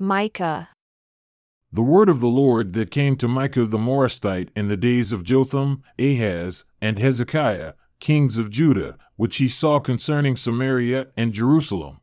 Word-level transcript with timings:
Micah. 0.00 0.68
The 1.72 1.82
word 1.82 2.08
of 2.08 2.20
the 2.20 2.28
Lord 2.28 2.72
that 2.74 2.92
came 2.92 3.16
to 3.16 3.26
Micah 3.26 3.64
the 3.64 3.78
Morastite 3.78 4.50
in 4.54 4.68
the 4.68 4.76
days 4.76 5.10
of 5.10 5.24
Jotham, 5.24 5.82
Ahaz, 5.98 6.66
and 6.80 7.00
Hezekiah, 7.00 7.72
kings 7.98 8.38
of 8.38 8.48
Judah, 8.48 8.96
which 9.16 9.38
he 9.38 9.48
saw 9.48 9.80
concerning 9.80 10.36
Samaria 10.36 11.08
and 11.16 11.32
Jerusalem. 11.32 11.98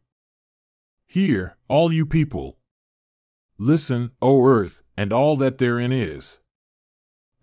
Hear, 1.07 1.55
all 1.69 1.93
you 1.93 2.05
people. 2.05 2.57
Listen, 3.57 4.11
O 4.21 4.45
earth, 4.45 4.83
and 4.97 5.13
all 5.13 5.37
that 5.37 5.57
therein 5.57 5.93
is. 5.93 6.41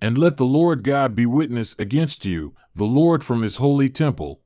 And 0.03 0.19
let 0.19 0.37
the 0.37 0.45
Lord 0.45 0.85
God 0.85 1.15
be 1.17 1.25
witness 1.25 1.75
against 1.79 2.27
you, 2.27 2.55
the 2.75 2.85
Lord 2.85 3.25
from 3.25 3.41
his 3.41 3.57
holy 3.57 3.89
temple. 3.89 4.43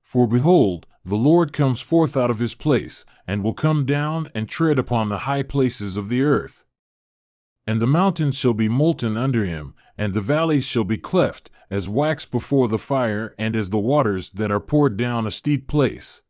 For 0.00 0.26
behold, 0.26 0.86
the 1.04 1.16
Lord 1.16 1.52
comes 1.52 1.80
forth 1.80 2.16
out 2.16 2.30
of 2.30 2.38
his 2.38 2.54
place, 2.54 3.04
and 3.26 3.42
will 3.42 3.54
come 3.54 3.84
down 3.84 4.28
and 4.34 4.48
tread 4.48 4.78
upon 4.78 5.08
the 5.08 5.20
high 5.20 5.42
places 5.42 5.96
of 5.96 6.08
the 6.08 6.22
earth. 6.22 6.64
And 7.66 7.80
the 7.80 7.86
mountains 7.86 8.36
shall 8.36 8.54
be 8.54 8.68
molten 8.68 9.16
under 9.16 9.44
him, 9.44 9.74
and 9.98 10.14
the 10.14 10.20
valleys 10.20 10.64
shall 10.64 10.84
be 10.84 10.98
cleft, 10.98 11.50
as 11.70 11.88
wax 11.88 12.26
before 12.26 12.68
the 12.68 12.78
fire, 12.78 13.34
and 13.38 13.56
as 13.56 13.70
the 13.70 13.78
waters 13.78 14.30
that 14.30 14.50
are 14.50 14.60
poured 14.60 14.96
down 14.96 15.26
a 15.26 15.30
steep 15.30 15.66
place. 15.66 16.22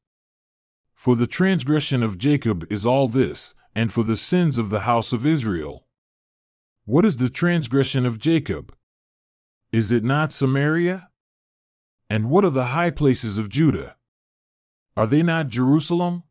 For 0.94 1.16
the 1.16 1.26
transgression 1.26 2.02
of 2.02 2.18
Jacob 2.18 2.64
is 2.70 2.86
all 2.86 3.08
this, 3.08 3.54
and 3.74 3.92
for 3.92 4.04
the 4.04 4.16
sins 4.16 4.56
of 4.56 4.70
the 4.70 4.80
house 4.80 5.12
of 5.12 5.26
Israel. 5.26 5.86
What 6.84 7.04
is 7.04 7.16
the 7.16 7.30
transgression 7.30 8.06
of 8.06 8.18
Jacob? 8.18 8.74
Is 9.72 9.90
it 9.90 10.04
not 10.04 10.32
Samaria? 10.32 11.08
And 12.08 12.30
what 12.30 12.44
are 12.44 12.50
the 12.50 12.66
high 12.66 12.90
places 12.90 13.38
of 13.38 13.48
Judah? 13.48 13.96
Are 14.96 15.06
they 15.06 15.22
not 15.22 15.48
Jerusalem? 15.48 16.24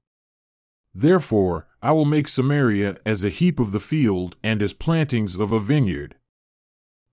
Therefore, 0.94 1.68
I 1.82 1.94
will 1.94 2.06
make 2.06 2.28
Samaria 2.28 2.98
as 3.06 3.24
a 3.24 3.30
heap 3.30 3.60
of 3.60 3.72
the 3.72 3.80
field 3.80 4.36
and 4.44 4.62
as 4.62 4.74
plantings 4.74 5.36
of 5.36 5.52
a 5.52 5.60
vineyard. 5.60 6.16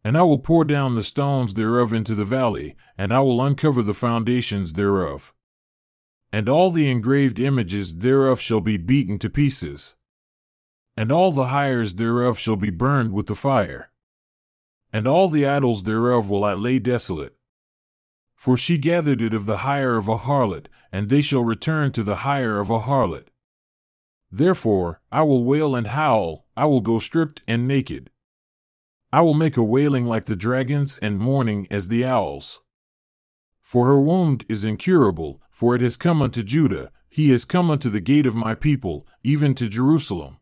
And 0.04 0.16
I 0.16 0.22
will 0.22 0.38
pour 0.38 0.64
down 0.64 0.94
the 0.94 1.02
stones 1.02 1.54
thereof 1.54 1.92
into 1.92 2.14
the 2.14 2.24
valley, 2.24 2.76
and 2.96 3.12
I 3.12 3.20
will 3.20 3.42
uncover 3.42 3.82
the 3.82 3.94
foundations 3.94 4.74
thereof. 4.74 5.32
And 6.32 6.48
all 6.48 6.70
the 6.70 6.90
engraved 6.90 7.40
images 7.40 7.96
thereof 7.96 8.40
shall 8.40 8.60
be 8.60 8.76
beaten 8.76 9.18
to 9.20 9.30
pieces. 9.30 9.94
And 10.96 11.10
all 11.10 11.32
the 11.32 11.46
hires 11.46 11.94
thereof 11.94 12.38
shall 12.38 12.56
be 12.56 12.70
burned 12.70 13.12
with 13.12 13.26
the 13.26 13.34
fire. 13.34 13.90
And 14.92 15.06
all 15.06 15.28
the 15.28 15.46
idols 15.46 15.84
thereof 15.84 16.28
will 16.28 16.44
I 16.44 16.54
lay 16.54 16.78
desolate. 16.78 17.36
For 18.36 18.56
she 18.56 18.78
gathered 18.78 19.22
it 19.22 19.34
of 19.34 19.46
the 19.46 19.58
hire 19.58 19.96
of 19.96 20.08
a 20.08 20.18
harlot, 20.18 20.68
and 20.92 21.08
they 21.08 21.20
shall 21.20 21.44
return 21.44 21.92
to 21.92 22.02
the 22.02 22.16
hire 22.16 22.58
of 22.58 22.70
a 22.70 22.80
harlot. 22.80 23.28
Therefore, 24.30 25.00
I 25.10 25.22
will 25.22 25.44
wail 25.44 25.74
and 25.74 25.86
howl, 25.86 26.46
I 26.56 26.66
will 26.66 26.80
go 26.80 26.98
stripped 26.98 27.42
and 27.46 27.66
naked. 27.66 28.10
I 29.12 29.22
will 29.22 29.34
make 29.34 29.56
a 29.56 29.64
wailing 29.64 30.04
like 30.04 30.26
the 30.26 30.36
dragons 30.36 30.98
and 30.98 31.18
mourning 31.18 31.66
as 31.70 31.88
the 31.88 32.04
owls. 32.04 32.60
For 33.62 33.86
her 33.86 34.00
wound 34.00 34.44
is 34.48 34.64
incurable, 34.64 35.42
for 35.50 35.74
it 35.74 35.80
has 35.80 35.96
come 35.96 36.20
unto 36.20 36.42
Judah, 36.42 36.90
he 37.08 37.30
has 37.30 37.44
come 37.44 37.70
unto 37.70 37.88
the 37.88 38.00
gate 38.00 38.26
of 38.26 38.34
my 38.34 38.54
people, 38.54 39.06
even 39.24 39.54
to 39.54 39.68
Jerusalem. 39.68 40.38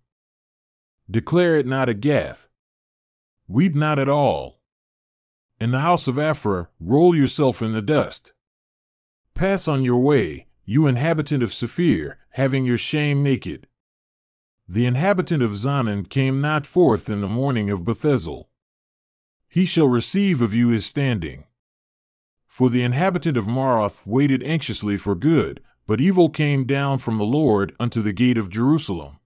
Declare 1.09 1.57
it 1.57 1.67
not 1.67 1.89
a 1.89 1.95
Gath. 1.95 2.49
Weep 3.49 3.75
not 3.75 3.99
at 3.99 4.09
all. 4.09 4.61
In 5.61 5.71
the 5.71 5.81
house 5.81 6.09
of 6.09 6.17
Aphrah, 6.17 6.69
roll 6.81 7.15
yourself 7.15 7.63
in 7.63 7.73
the 7.73 7.83
dust. 7.83 8.33
Pass 9.37 9.69
on 9.69 9.85
your 9.85 9.99
way, 9.99 10.47
you 10.65 10.87
inhabitant 10.87 11.43
of 11.43 11.53
Saphir, 11.53 12.17
having 12.31 12.65
your 12.65 12.79
shame 12.79 13.23
naked. 13.23 13.67
The 14.67 14.87
inhabitant 14.87 15.43
of 15.43 15.51
Zaanan 15.51 16.09
came 16.09 16.41
not 16.41 16.65
forth 16.65 17.11
in 17.11 17.21
the 17.21 17.29
morning 17.29 17.69
of 17.69 17.85
Bethezel. 17.85 18.49
He 19.47 19.67
shall 19.67 19.89
receive 19.89 20.41
of 20.41 20.55
you 20.55 20.71
his 20.71 20.87
standing. 20.87 21.45
For 22.47 22.71
the 22.71 22.83
inhabitant 22.83 23.37
of 23.37 23.47
Maroth 23.47 24.07
waited 24.07 24.43
anxiously 24.43 24.97
for 24.97 25.15
good, 25.15 25.61
but 25.87 26.01
evil 26.01 26.31
came 26.31 26.65
down 26.65 26.97
from 26.97 27.19
the 27.19 27.27
Lord 27.27 27.77
unto 27.79 28.01
the 28.01 28.15
gate 28.15 28.39
of 28.39 28.49
Jerusalem. 28.49 29.19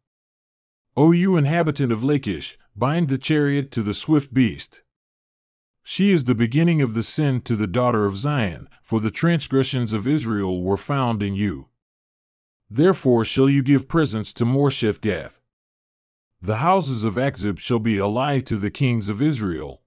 O 0.97 1.13
you 1.13 1.37
inhabitant 1.37 1.93
of 1.93 2.03
Lachish, 2.03 2.59
bind 2.75 3.11
the 3.11 3.17
chariot 3.17 3.71
to 3.71 3.83
the 3.85 3.95
swift 3.95 4.35
beast. 4.35 4.83
She 5.93 6.13
is 6.13 6.23
the 6.23 6.37
beginning 6.37 6.81
of 6.81 6.95
the 6.95 7.03
sin 7.03 7.41
to 7.41 7.57
the 7.57 7.67
daughter 7.67 8.05
of 8.05 8.15
Zion, 8.15 8.69
for 8.81 9.01
the 9.01 9.11
transgressions 9.11 9.93
of 9.93 10.07
Israel 10.07 10.63
were 10.63 10.77
found 10.77 11.21
in 11.21 11.35
you. 11.35 11.67
Therefore 12.71 13.25
shall 13.25 13.51
you 13.51 13.61
give 13.61 13.89
presents 13.89 14.33
to 14.35 14.45
Moresheth-Gath. 14.45 15.41
The 16.41 16.59
houses 16.59 17.03
of 17.03 17.15
Achzib 17.15 17.59
shall 17.59 17.81
be 17.81 17.99
a 17.99 18.07
lie 18.07 18.39
to 18.39 18.57
the 18.57 18.71
kings 18.71 19.09
of 19.09 19.21
Israel. 19.21 19.83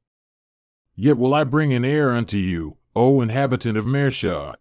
Yet 0.94 1.18
will 1.18 1.34
I 1.34 1.46
bring 1.46 1.72
an 1.72 1.86
heir 1.86 2.12
unto 2.12 2.36
you, 2.36 2.76
O 2.94 3.22
inhabitant 3.22 3.78
of 3.78 3.86
Mareshah. 3.86 4.56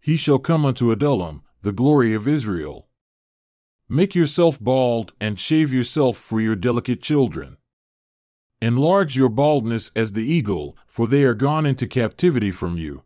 He 0.00 0.18
shall 0.18 0.38
come 0.38 0.66
unto 0.66 0.92
Adullam, 0.92 1.44
the 1.62 1.72
glory 1.72 2.12
of 2.12 2.28
Israel. 2.28 2.88
Make 3.88 4.14
yourself 4.14 4.60
bald, 4.60 5.14
and 5.18 5.40
shave 5.40 5.72
yourself 5.72 6.18
for 6.18 6.42
your 6.42 6.56
delicate 6.56 7.00
children. 7.00 7.56
Enlarge 8.62 9.16
your 9.16 9.28
baldness 9.28 9.90
as 9.96 10.12
the 10.12 10.22
eagle, 10.22 10.76
for 10.86 11.08
they 11.08 11.24
are 11.24 11.34
gone 11.34 11.66
into 11.66 11.84
captivity 11.84 12.52
from 12.52 12.78
you. 12.78 13.02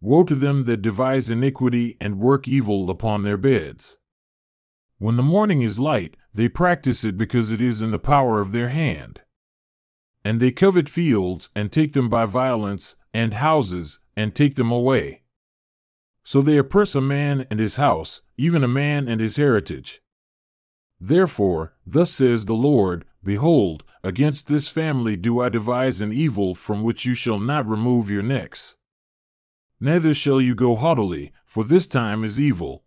Woe 0.00 0.24
to 0.24 0.34
them 0.34 0.64
that 0.64 0.82
devise 0.82 1.30
iniquity 1.30 1.96
and 2.00 2.18
work 2.18 2.48
evil 2.48 2.90
upon 2.90 3.22
their 3.22 3.36
beds. 3.36 3.98
When 4.98 5.14
the 5.14 5.22
morning 5.22 5.62
is 5.62 5.78
light, 5.78 6.16
they 6.34 6.48
practice 6.48 7.04
it 7.04 7.16
because 7.16 7.52
it 7.52 7.60
is 7.60 7.80
in 7.80 7.92
the 7.92 7.98
power 8.00 8.40
of 8.40 8.50
their 8.50 8.70
hand. 8.70 9.20
And 10.24 10.40
they 10.40 10.50
covet 10.50 10.88
fields, 10.88 11.48
and 11.54 11.70
take 11.70 11.92
them 11.92 12.08
by 12.08 12.24
violence, 12.24 12.96
and 13.14 13.34
houses, 13.34 14.00
and 14.16 14.34
take 14.34 14.56
them 14.56 14.72
away. 14.72 15.22
So 16.24 16.42
they 16.42 16.58
oppress 16.58 16.96
a 16.96 17.00
man 17.00 17.46
and 17.52 17.60
his 17.60 17.76
house, 17.76 18.22
even 18.36 18.64
a 18.64 18.68
man 18.68 19.06
and 19.06 19.20
his 19.20 19.36
heritage. 19.36 20.02
Therefore, 20.98 21.74
thus 21.86 22.10
says 22.10 22.46
the 22.46 22.54
Lord 22.54 23.04
Behold, 23.22 23.84
against 24.02 24.48
this 24.48 24.68
family 24.68 25.16
do 25.16 25.40
I 25.40 25.48
devise 25.48 26.00
an 26.00 26.12
evil 26.12 26.54
from 26.54 26.82
which 26.82 27.04
you 27.04 27.14
shall 27.14 27.38
not 27.38 27.66
remove 27.66 28.10
your 28.10 28.22
necks 28.22 28.76
neither 29.80 30.12
shall 30.12 30.40
you 30.40 30.54
go 30.54 30.76
haughtily, 30.76 31.32
for 31.44 31.64
this 31.64 31.86
time 31.86 32.22
is 32.22 32.38
evil. 32.38 32.84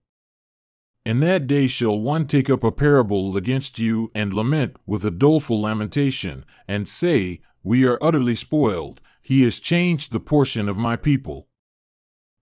In 1.05 1.19
that 1.19 1.47
day 1.47 1.67
shall 1.67 1.99
one 1.99 2.27
take 2.27 2.49
up 2.49 2.63
a 2.63 2.71
parable 2.71 3.35
against 3.35 3.79
you 3.79 4.09
and 4.15 4.33
lament 4.33 4.77
with 4.85 5.03
a 5.03 5.11
doleful 5.11 5.59
lamentation, 5.59 6.45
and 6.67 6.87
say, 6.87 7.41
We 7.63 7.85
are 7.85 7.97
utterly 8.01 8.35
spoiled, 8.35 9.01
he 9.21 9.41
has 9.43 9.59
changed 9.59 10.11
the 10.11 10.19
portion 10.19 10.69
of 10.69 10.77
my 10.77 10.95
people. 10.95 11.49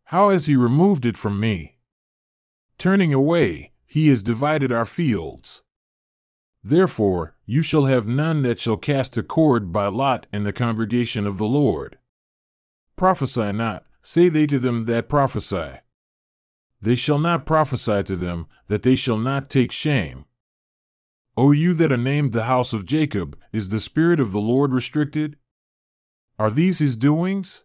How 0.05 0.29
has 0.29 0.45
he 0.45 0.55
removed 0.55 1.05
it 1.05 1.17
from 1.17 1.39
me? 1.39 1.77
Turning 2.77 3.13
away, 3.13 3.71
he 3.85 4.09
has 4.09 4.21
divided 4.21 4.71
our 4.71 4.85
fields. 4.85 5.63
Therefore, 6.63 7.35
you 7.45 7.61
shall 7.61 7.85
have 7.85 8.07
none 8.07 8.43
that 8.43 8.59
shall 8.59 8.77
cast 8.77 9.17
a 9.17 9.23
cord 9.23 9.71
by 9.71 9.87
lot 9.87 10.27
in 10.31 10.43
the 10.43 10.53
congregation 10.53 11.25
of 11.25 11.37
the 11.37 11.45
Lord. 11.45 11.97
Prophesy 12.95 13.51
not, 13.51 13.85
Say 14.01 14.29
they 14.29 14.47
to 14.47 14.57
them 14.57 14.85
that 14.85 15.09
prophesy. 15.09 15.79
They 16.81 16.95
shall 16.95 17.19
not 17.19 17.45
prophesy 17.45 18.01
to 18.03 18.15
them, 18.15 18.47
that 18.67 18.81
they 18.81 18.95
shall 18.95 19.17
not 19.17 19.49
take 19.49 19.71
shame. 19.71 20.25
O 21.37 21.51
you 21.51 21.73
that 21.75 21.91
are 21.91 21.97
named 21.97 22.31
the 22.31 22.45
house 22.45 22.73
of 22.73 22.85
Jacob, 22.85 23.37
is 23.53 23.69
the 23.69 23.79
Spirit 23.79 24.19
of 24.19 24.31
the 24.31 24.41
Lord 24.41 24.73
restricted? 24.73 25.37
Are 26.39 26.49
these 26.49 26.79
his 26.79 26.97
doings? 26.97 27.63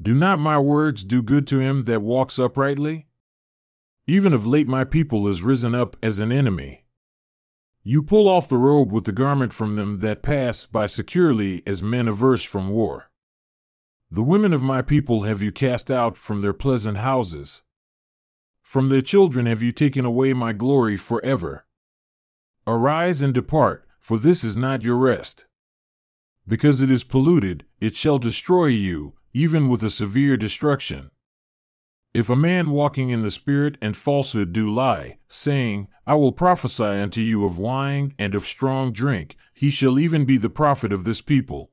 Do 0.00 0.14
not 0.14 0.38
my 0.38 0.58
words 0.58 1.04
do 1.04 1.22
good 1.22 1.46
to 1.48 1.58
him 1.58 1.84
that 1.84 2.02
walks 2.02 2.38
uprightly? 2.38 3.06
Even 4.06 4.32
of 4.32 4.46
late 4.46 4.68
my 4.68 4.84
people 4.84 5.26
is 5.26 5.42
risen 5.42 5.74
up 5.74 5.96
as 6.02 6.20
an 6.20 6.30
enemy. 6.30 6.83
You 7.86 8.02
pull 8.02 8.28
off 8.28 8.48
the 8.48 8.56
robe 8.56 8.92
with 8.92 9.04
the 9.04 9.12
garment 9.12 9.52
from 9.52 9.76
them 9.76 9.98
that 9.98 10.22
pass 10.22 10.64
by 10.64 10.86
securely 10.86 11.62
as 11.66 11.82
men 11.82 12.08
averse 12.08 12.42
from 12.42 12.70
war. 12.70 13.10
The 14.10 14.22
women 14.22 14.54
of 14.54 14.62
my 14.62 14.80
people 14.80 15.24
have 15.24 15.42
you 15.42 15.52
cast 15.52 15.90
out 15.90 16.16
from 16.16 16.40
their 16.40 16.54
pleasant 16.54 16.96
houses. 16.96 17.62
From 18.62 18.88
their 18.88 19.02
children 19.02 19.44
have 19.44 19.62
you 19.62 19.70
taken 19.70 20.06
away 20.06 20.32
my 20.32 20.54
glory 20.54 20.96
forever. 20.96 21.66
Arise 22.66 23.20
and 23.20 23.34
depart, 23.34 23.86
for 24.00 24.16
this 24.16 24.42
is 24.44 24.56
not 24.56 24.82
your 24.82 24.96
rest. 24.96 25.44
Because 26.48 26.80
it 26.80 26.90
is 26.90 27.04
polluted, 27.04 27.66
it 27.80 27.96
shall 27.96 28.18
destroy 28.18 28.66
you, 28.66 29.12
even 29.34 29.68
with 29.68 29.82
a 29.82 29.90
severe 29.90 30.38
destruction. 30.38 31.10
If 32.14 32.30
a 32.30 32.36
man 32.36 32.70
walking 32.70 33.10
in 33.10 33.22
the 33.22 33.30
Spirit 33.32 33.76
and 33.82 33.96
falsehood 33.96 34.52
do 34.52 34.72
lie, 34.72 35.18
saying, 35.28 35.88
I 36.06 36.14
will 36.14 36.30
prophesy 36.30 36.84
unto 36.84 37.20
you 37.20 37.44
of 37.44 37.58
wine 37.58 38.14
and 38.20 38.36
of 38.36 38.44
strong 38.44 38.92
drink, 38.92 39.34
he 39.52 39.68
shall 39.68 39.98
even 39.98 40.24
be 40.24 40.36
the 40.36 40.48
prophet 40.48 40.92
of 40.92 41.02
this 41.02 41.20
people. 41.20 41.72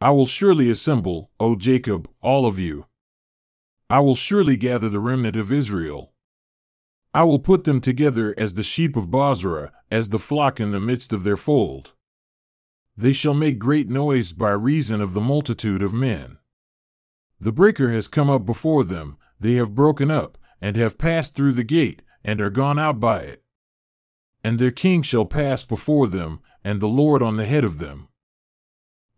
I 0.00 0.12
will 0.12 0.26
surely 0.26 0.70
assemble, 0.70 1.32
O 1.40 1.56
Jacob, 1.56 2.08
all 2.20 2.46
of 2.46 2.60
you. 2.60 2.86
I 3.90 3.98
will 4.00 4.14
surely 4.14 4.56
gather 4.56 4.88
the 4.88 5.00
remnant 5.00 5.34
of 5.34 5.50
Israel. 5.50 6.12
I 7.12 7.24
will 7.24 7.40
put 7.40 7.64
them 7.64 7.80
together 7.80 8.34
as 8.38 8.54
the 8.54 8.62
sheep 8.62 8.96
of 8.96 9.10
Bozrah, 9.10 9.72
as 9.90 10.10
the 10.10 10.18
flock 10.18 10.60
in 10.60 10.70
the 10.70 10.80
midst 10.80 11.12
of 11.12 11.24
their 11.24 11.36
fold. 11.36 11.92
They 12.96 13.12
shall 13.12 13.34
make 13.34 13.58
great 13.58 13.88
noise 13.88 14.32
by 14.32 14.50
reason 14.50 15.00
of 15.00 15.12
the 15.12 15.20
multitude 15.20 15.82
of 15.82 15.92
men. 15.92 16.38
The 17.40 17.52
breaker 17.52 17.90
has 17.90 18.06
come 18.08 18.30
up 18.30 18.46
before 18.46 18.84
them, 18.84 19.16
they 19.44 19.56
have 19.56 19.74
broken 19.74 20.10
up, 20.10 20.38
and 20.58 20.74
have 20.74 20.96
passed 20.96 21.34
through 21.34 21.52
the 21.52 21.62
gate, 21.62 22.00
and 22.24 22.40
are 22.40 22.48
gone 22.48 22.78
out 22.78 22.98
by 22.98 23.18
it. 23.18 23.44
And 24.42 24.58
their 24.58 24.70
king 24.70 25.02
shall 25.02 25.26
pass 25.26 25.66
before 25.66 26.08
them, 26.08 26.40
and 26.64 26.80
the 26.80 26.86
Lord 26.86 27.22
on 27.22 27.36
the 27.36 27.44
head 27.44 27.62
of 27.62 27.78
them. 27.78 28.08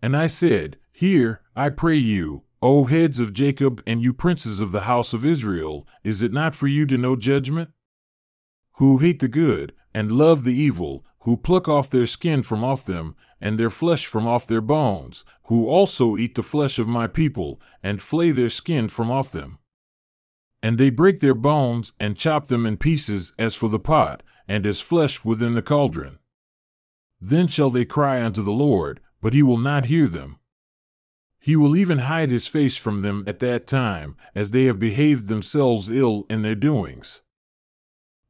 And 0.03 0.17
I 0.17 0.27
said, 0.27 0.79
Hear, 0.91 1.43
I 1.55 1.71
pray 1.71 1.95
you, 1.95 2.43
O 2.61 2.87
heads 2.87 3.21
of 3.21 3.33
Jacob, 3.33 3.81
and 3.87 4.03
you 4.03 4.13
princes 4.13 4.59
of 4.59 4.73
the 4.73 4.81
house 4.81 5.13
of 5.13 5.25
Israel, 5.25 5.87
is 6.03 6.23
it 6.23 6.33
not 6.33 6.57
for 6.57 6.67
you 6.67 6.87
to 6.87 6.99
know 6.99 7.15
judgment? 7.15 7.71
Who 8.79 8.99
hate 8.99 9.21
the 9.21 9.29
good, 9.29 9.75
and 9.95 10.11
love 10.11 10.43
the 10.43 10.55
evil, 10.55 11.05
who 11.21 11.37
pluck 11.37 11.69
off 11.69 11.89
their 11.89 12.09
skin 12.09 12.43
from 12.43 12.65
off 12.65 12.85
them, 12.85 13.15
and 13.41 13.61
their 13.61 13.71
flesh 13.71 14.07
from 14.07 14.27
off 14.27 14.49
their 14.49 14.61
bones, 14.61 15.25
who 15.45 15.69
also 15.69 16.17
eat 16.17 16.35
the 16.35 16.43
flesh 16.43 16.81
of 16.81 16.89
my 16.89 17.07
people, 17.07 17.61
and 17.81 18.03
flay 18.03 18.33
their 18.33 18.51
skin 18.51 18.89
from 18.89 19.09
off 19.09 19.31
them. 19.31 19.61
And 20.63 20.79
they 20.79 20.91
break 20.91 21.21
their 21.21 21.35
bones, 21.35 21.93
and 22.01 22.17
chop 22.17 22.47
them 22.47 22.67
in 22.67 22.77
pieces, 22.77 23.33
as 23.39 23.55
for 23.55 23.69
the 23.69 23.79
pot, 23.79 24.23
and 24.49 24.67
as 24.67 24.81
flesh 24.81 25.25
within 25.25 25.55
the 25.55 25.63
cauldron. 25.63 26.19
Then 27.21 27.47
shall 27.47 27.71
they 27.71 27.85
cry 27.85 28.23
unto 28.23 28.43
the 28.43 28.53
Lord, 28.53 29.01
but 29.21 29.33
he 29.33 29.43
will 29.43 29.59
not 29.59 29.87
hear 29.87 30.07
them. 30.07 30.39
He 31.39 31.57
will 31.57 31.77
even 31.77 31.99
hide 31.99 32.31
his 32.31 32.47
face 32.47 32.77
from 32.77 33.03
them 33.03 33.23
at 33.27 33.39
that 33.41 33.67
time, 33.67 34.17
as 34.35 34.51
they 34.51 34.65
have 34.65 34.79
behaved 34.79 35.29
themselves 35.29 35.89
ill 35.89 36.27
in 36.29 36.43
their 36.43 36.55
doings. 36.55 37.23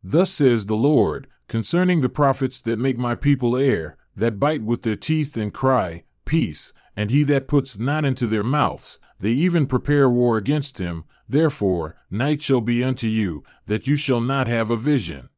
Thus 0.03 0.31
says 0.31 0.67
the 0.67 0.77
Lord, 0.77 1.27
concerning 1.49 2.01
the 2.01 2.09
prophets 2.09 2.61
that 2.63 2.79
make 2.79 2.99
my 2.99 3.15
people 3.15 3.57
err, 3.57 3.97
that 4.15 4.39
bite 4.39 4.63
with 4.63 4.83
their 4.83 4.97
teeth 4.97 5.37
and 5.37 5.53
cry, 5.53 6.05
Peace, 6.25 6.73
and 6.97 7.11
he 7.11 7.23
that 7.25 7.49
puts 7.49 7.79
not 7.79 8.05
into 8.05 8.27
their 8.27 8.43
mouths, 8.45 8.99
they 9.19 9.31
even 9.31 9.67
prepare 9.67 10.09
war 10.09 10.37
against 10.37 10.79
him. 10.79 11.05
Therefore, 11.29 11.97
night 12.11 12.43
shall 12.43 12.61
be 12.61 12.85
unto 12.85 13.07
you, 13.07 13.43
that 13.67 13.87
you 13.87 13.97
shall 13.97 14.21
not 14.21 14.47
have 14.47 14.71
a 14.71 14.77
vision. 14.77 15.29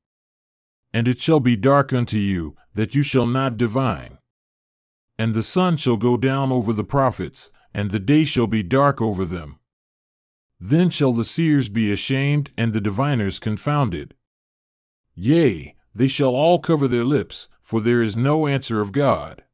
And 0.93 1.09
it 1.09 1.21
shall 1.21 1.41
be 1.41 1.57
dark 1.57 1.93
unto 1.93 2.19
you, 2.19 2.57
that 2.75 2.95
you 2.95 3.03
shall 3.03 3.27
not 3.27 3.57
divine. 3.57 4.19
And 5.19 5.35
the 5.35 5.43
sun 5.43 5.77
shall 5.77 5.97
go 5.97 6.17
down 6.17 6.53
over 6.53 6.73
the 6.73 6.85
prophets, 6.85 7.51
and 7.75 7.91
the 7.91 7.99
day 7.99 8.25
shall 8.25 8.47
be 8.47 8.63
dark 8.63 9.01
over 9.01 9.25
them. 9.25 9.59
Then 10.61 10.91
shall 10.91 11.13
the 11.13 11.25
seers 11.25 11.69
be 11.69 11.93
ashamed, 11.93 12.51
and 12.57 12.73
the 12.73 12.81
diviners 12.81 13.39
confounded. 13.39 14.15
Yea, 15.15 15.77
they 15.95 16.09
shall 16.09 16.35
all 16.35 16.59
cover 16.59 16.89
their 16.89 17.05
lips, 17.05 17.49
for 17.63 17.81
there 17.81 18.03
is 18.03 18.17
no 18.17 18.47
answer 18.47 18.81
of 18.81 18.93
God. 18.93 19.45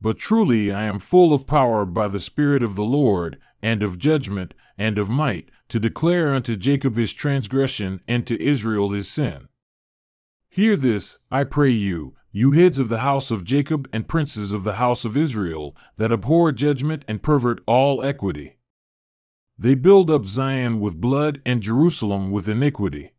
But 0.00 0.18
truly 0.18 0.72
I 0.72 0.84
am 0.84 0.98
full 0.98 1.32
of 1.32 1.46
power 1.46 1.84
by 1.84 2.08
the 2.08 2.20
Spirit 2.20 2.62
of 2.62 2.74
the 2.74 2.84
Lord, 2.84 3.38
and 3.62 3.82
of 3.82 3.98
judgment, 3.98 4.54
and 4.82 4.98
of 4.98 5.08
might, 5.08 5.48
to 5.68 5.78
declare 5.78 6.34
unto 6.34 6.56
Jacob 6.56 6.96
his 6.96 7.12
transgression, 7.12 8.00
and 8.08 8.26
to 8.26 8.42
Israel 8.42 8.90
his 8.90 9.08
sin. 9.08 9.48
Hear 10.48 10.74
this, 10.74 11.20
I 11.30 11.44
pray 11.44 11.70
you, 11.70 12.16
you 12.32 12.50
heads 12.50 12.80
of 12.80 12.88
the 12.88 12.98
house 12.98 13.30
of 13.30 13.44
Jacob 13.44 13.88
and 13.92 14.08
princes 14.08 14.52
of 14.52 14.64
the 14.64 14.74
house 14.74 15.04
of 15.04 15.16
Israel, 15.16 15.76
that 15.98 16.10
abhor 16.10 16.50
judgment 16.50 17.04
and 17.06 17.22
pervert 17.22 17.62
all 17.64 18.02
equity. 18.02 18.58
They 19.56 19.76
build 19.76 20.10
up 20.10 20.26
Zion 20.26 20.80
with 20.80 21.00
blood 21.00 21.40
and 21.46 21.62
Jerusalem 21.62 22.32
with 22.32 22.48
iniquity. 22.48 23.12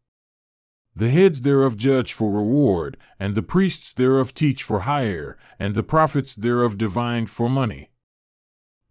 The 0.93 1.09
heads 1.09 1.43
thereof 1.43 1.77
judge 1.77 2.11
for 2.11 2.29
reward, 2.29 2.97
and 3.17 3.35
the 3.35 3.41
priests 3.41 3.93
thereof 3.93 4.33
teach 4.33 4.63
for 4.63 4.81
hire, 4.81 5.37
and 5.57 5.75
the 5.75 5.81
prophets 5.81 6.35
thereof 6.35 6.77
divine 6.77 7.27
for 7.27 7.49
money. 7.49 7.89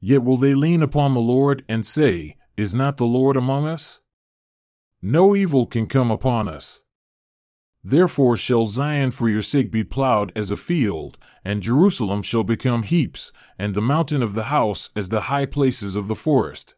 Yet 0.00 0.24
will 0.24 0.38
they 0.38 0.54
lean 0.54 0.82
upon 0.82 1.12
the 1.12 1.20
Lord 1.20 1.64
and 1.68 1.84
say, 1.84 2.38
Is 2.56 2.74
not 2.74 2.98
the 2.98 3.06
Lord 3.06 3.36
among 3.36 3.66
us? 3.66 4.00
No 5.00 5.34
evil 5.34 5.66
can 5.66 5.86
come 5.86 6.10
upon 6.10 6.48
us. 6.48 6.80
Therefore 7.82 8.36
shall 8.36 8.66
Zion 8.66 9.10
for 9.10 9.28
your 9.28 9.42
sake 9.42 9.72
be 9.72 9.82
plowed 9.82 10.30
as 10.36 10.50
a 10.50 10.56
field, 10.56 11.18
and 11.44 11.62
Jerusalem 11.62 12.22
shall 12.22 12.44
become 12.44 12.84
heaps, 12.84 13.32
and 13.58 13.74
the 13.74 13.80
mountain 13.80 14.22
of 14.22 14.34
the 14.34 14.44
house 14.44 14.90
as 14.94 15.08
the 15.08 15.22
high 15.22 15.46
places 15.46 15.96
of 15.96 16.08
the 16.08 16.14
forest. 16.14 16.74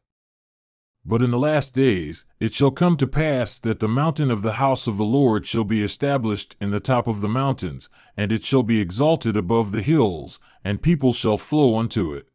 But 1.04 1.20
in 1.20 1.30
the 1.30 1.38
last 1.38 1.74
days 1.74 2.26
it 2.40 2.54
shall 2.54 2.70
come 2.70 2.96
to 2.96 3.06
pass 3.06 3.58
that 3.58 3.80
the 3.80 3.88
mountain 3.88 4.30
of 4.30 4.40
the 4.40 4.54
house 4.54 4.86
of 4.86 4.96
the 4.96 5.04
Lord 5.04 5.44
shall 5.46 5.64
be 5.64 5.82
established 5.82 6.56
in 6.60 6.70
the 6.70 6.80
top 6.80 7.06
of 7.06 7.20
the 7.20 7.28
mountains, 7.28 7.90
and 8.16 8.32
it 8.32 8.44
shall 8.44 8.62
be 8.62 8.80
exalted 8.80 9.36
above 9.36 9.72
the 9.72 9.82
hills, 9.82 10.38
and 10.64 10.80
people 10.80 11.12
shall 11.12 11.36
flow 11.36 11.76
unto 11.76 12.14
it. 12.14 12.28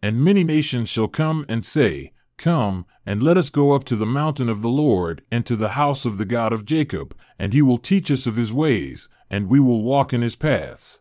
And 0.00 0.22
many 0.22 0.44
nations 0.44 0.88
shall 0.90 1.08
come 1.08 1.44
and 1.48 1.64
say, 1.64 2.12
Come, 2.36 2.86
and 3.06 3.22
let 3.22 3.36
us 3.36 3.50
go 3.50 3.72
up 3.72 3.84
to 3.84 3.96
the 3.96 4.06
mountain 4.06 4.48
of 4.48 4.62
the 4.62 4.68
Lord, 4.68 5.22
and 5.30 5.46
to 5.46 5.56
the 5.56 5.70
house 5.70 6.04
of 6.04 6.18
the 6.18 6.24
God 6.24 6.52
of 6.52 6.64
Jacob, 6.64 7.16
and 7.38 7.52
he 7.52 7.62
will 7.62 7.78
teach 7.78 8.10
us 8.10 8.26
of 8.26 8.36
his 8.36 8.52
ways, 8.52 9.08
and 9.30 9.48
we 9.48 9.60
will 9.60 9.82
walk 9.82 10.12
in 10.12 10.22
his 10.22 10.36
paths. 10.36 11.00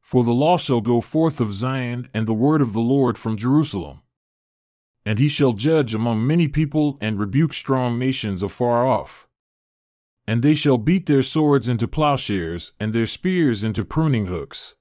For 0.00 0.24
the 0.24 0.32
law 0.32 0.58
shall 0.58 0.80
go 0.80 1.00
forth 1.00 1.40
of 1.40 1.52
Zion, 1.52 2.08
and 2.12 2.26
the 2.26 2.34
word 2.34 2.60
of 2.60 2.72
the 2.72 2.80
Lord 2.80 3.16
from 3.18 3.36
Jerusalem. 3.36 4.02
And 5.04 5.18
he 5.18 5.28
shall 5.28 5.52
judge 5.52 5.94
among 5.94 6.26
many 6.26 6.48
people 6.48 6.98
and 7.00 7.18
rebuke 7.18 7.52
strong 7.52 7.98
nations 7.98 8.42
afar 8.42 8.86
off. 8.86 9.26
And 10.26 10.42
they 10.42 10.54
shall 10.54 10.78
beat 10.78 11.06
their 11.06 11.22
swords 11.22 11.68
into 11.68 11.88
plowshares, 11.88 12.72
and 12.78 12.92
their 12.92 13.06
spears 13.06 13.64
into 13.64 13.84
pruning 13.84 14.26
hooks. 14.26 14.74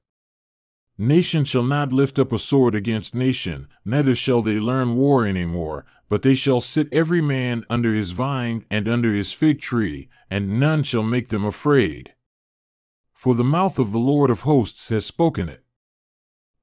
Nation 1.03 1.45
shall 1.45 1.63
not 1.63 1.91
lift 1.91 2.19
up 2.19 2.31
a 2.31 2.37
sword 2.37 2.75
against 2.75 3.15
nation, 3.15 3.67
neither 3.83 4.13
shall 4.13 4.43
they 4.43 4.59
learn 4.59 4.95
war 4.95 5.25
any 5.25 5.45
more, 5.45 5.83
but 6.09 6.21
they 6.21 6.35
shall 6.35 6.61
sit 6.61 6.87
every 6.93 7.21
man 7.21 7.65
under 7.71 7.91
his 7.91 8.11
vine 8.11 8.63
and 8.69 8.87
under 8.87 9.11
his 9.11 9.33
fig 9.33 9.59
tree, 9.59 10.09
and 10.29 10.59
none 10.59 10.83
shall 10.83 11.01
make 11.01 11.29
them 11.29 11.43
afraid. 11.43 12.13
For 13.15 13.33
the 13.33 13.43
mouth 13.43 13.79
of 13.79 13.91
the 13.91 13.97
Lord 13.97 14.29
of 14.29 14.41
hosts 14.41 14.89
has 14.89 15.03
spoken 15.03 15.49
it. 15.49 15.63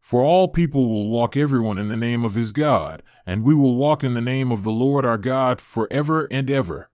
For 0.00 0.22
all 0.22 0.46
people 0.46 0.88
will 0.88 1.10
walk 1.10 1.36
everyone 1.36 1.76
in 1.76 1.88
the 1.88 1.96
name 1.96 2.24
of 2.24 2.36
his 2.36 2.52
God, 2.52 3.02
and 3.26 3.42
we 3.42 3.56
will 3.56 3.74
walk 3.74 4.04
in 4.04 4.14
the 4.14 4.20
name 4.20 4.52
of 4.52 4.62
the 4.62 4.70
Lord 4.70 5.04
our 5.04 5.18
God 5.18 5.60
for 5.60 5.88
ever 5.90 6.28
and 6.30 6.48
ever. 6.48 6.90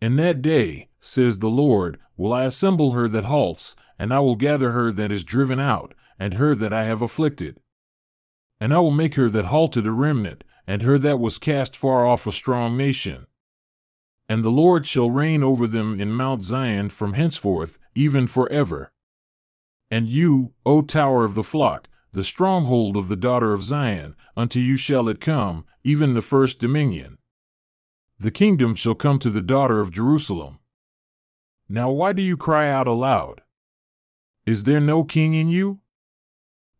In 0.00 0.16
that 0.16 0.40
day, 0.40 0.88
says 0.98 1.40
the 1.40 1.50
Lord, 1.50 1.98
will 2.16 2.32
I 2.32 2.44
assemble 2.44 2.92
her 2.92 3.06
that 3.06 3.26
halts, 3.26 3.76
and 3.98 4.14
I 4.14 4.20
will 4.20 4.34
gather 4.34 4.72
her 4.72 4.90
that 4.92 5.12
is 5.12 5.24
driven 5.24 5.60
out, 5.60 5.92
and 6.18 6.34
her 6.34 6.54
that 6.54 6.72
I 6.72 6.84
have 6.84 7.02
afflicted. 7.02 7.60
And 8.60 8.74
I 8.74 8.78
will 8.80 8.90
make 8.90 9.14
her 9.14 9.28
that 9.30 9.46
halted 9.46 9.86
a 9.86 9.92
remnant, 9.92 10.44
and 10.66 10.82
her 10.82 10.98
that 10.98 11.20
was 11.20 11.38
cast 11.38 11.76
far 11.76 12.06
off 12.06 12.26
a 12.26 12.32
strong 12.32 12.76
nation. 12.76 13.26
And 14.28 14.44
the 14.44 14.50
Lord 14.50 14.86
shall 14.86 15.10
reign 15.10 15.42
over 15.42 15.66
them 15.66 15.98
in 16.00 16.12
Mount 16.12 16.42
Zion 16.42 16.90
from 16.90 17.14
henceforth, 17.14 17.78
even 17.94 18.26
for 18.26 18.50
ever. 18.50 18.92
And 19.90 20.08
you, 20.08 20.52
O 20.66 20.82
tower 20.82 21.24
of 21.24 21.34
the 21.34 21.42
flock, 21.42 21.88
the 22.12 22.24
stronghold 22.24 22.96
of 22.96 23.08
the 23.08 23.16
daughter 23.16 23.52
of 23.52 23.62
Zion, 23.62 24.16
unto 24.36 24.58
you 24.58 24.76
shall 24.76 25.08
it 25.08 25.20
come, 25.20 25.64
even 25.84 26.14
the 26.14 26.22
first 26.22 26.58
dominion. 26.58 27.18
The 28.18 28.30
kingdom 28.30 28.74
shall 28.74 28.94
come 28.94 29.18
to 29.20 29.30
the 29.30 29.40
daughter 29.40 29.80
of 29.80 29.92
Jerusalem. 29.92 30.58
Now 31.68 31.90
why 31.90 32.12
do 32.12 32.22
you 32.22 32.36
cry 32.36 32.68
out 32.68 32.88
aloud? 32.88 33.42
Is 34.44 34.64
there 34.64 34.80
no 34.80 35.04
king 35.04 35.34
in 35.34 35.48
you? 35.48 35.80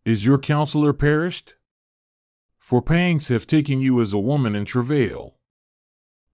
Is 0.09 0.25
your 0.25 0.39
counselor 0.39 0.95
perished? 0.95 1.57
For 2.59 2.81
pangs 2.81 3.29
have 3.29 3.47
taken 3.47 3.83
you 3.83 4.01
as 4.01 4.15
a 4.15 4.19
woman 4.19 4.55
in 4.55 4.65
travail. 4.65 5.37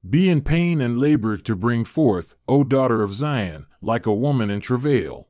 Be 0.09 0.31
in 0.31 0.43
pain 0.43 0.81
and 0.81 0.97
labor 0.97 1.37
to 1.39 1.57
bring 1.57 1.85
forth, 1.85 2.37
O 2.47 2.63
daughter 2.63 3.03
of 3.03 3.13
Zion, 3.13 3.67
like 3.83 4.07
a 4.07 4.15
woman 4.15 4.49
in 4.49 4.61
travail. 4.61 5.27